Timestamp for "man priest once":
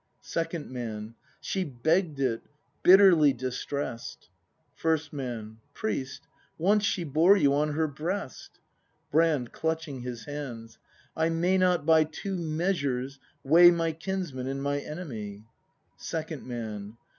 5.13-6.83